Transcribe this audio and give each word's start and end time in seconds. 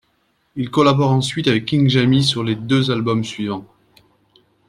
Il 0.55 0.71
collabore 0.71 1.11
ensuite 1.11 1.47
avec 1.47 1.65
King 1.65 1.87
Jammy 1.87 2.23
sur 2.23 2.43
ses 2.47 2.55
deux 2.55 2.89
albums 2.89 3.23
suivants. 3.23 3.67